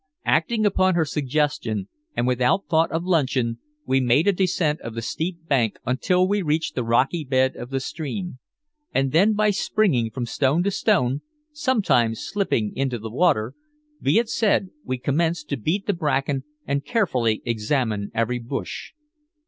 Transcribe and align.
Acting 0.25 0.65
upon 0.65 0.95
her 0.95 1.05
suggestion 1.05 1.87
and 2.17 2.25
without 2.25 2.67
thought 2.67 2.91
of 2.91 3.03
luncheon, 3.03 3.59
we 3.85 3.99
made 4.01 4.27
a 4.27 4.31
descent 4.33 4.81
of 4.81 4.95
the 4.95 5.01
steep 5.03 5.47
bank 5.47 5.77
until 5.85 6.27
we 6.27 6.41
reached 6.41 6.73
the 6.73 6.83
rocky 6.83 7.23
bed 7.23 7.55
of 7.55 7.69
the 7.69 7.79
stream, 7.79 8.39
and 8.95 9.11
then 9.11 9.33
by 9.33 9.51
springing 9.51 10.09
from 10.09 10.25
stone 10.25 10.63
to 10.63 10.71
stone 10.71 11.21
sometimes 11.51 12.19
slipping 12.25 12.75
into 12.75 12.97
the 12.97 13.11
water, 13.11 13.53
be 14.01 14.17
it 14.17 14.27
said 14.27 14.71
we 14.83 14.97
commenced 14.97 15.49
to 15.49 15.55
beat 15.55 15.85
the 15.85 15.93
bracken 15.93 16.45
and 16.65 16.83
carefully 16.83 17.43
examine 17.45 18.09
every 18.15 18.39
bush. 18.39 18.93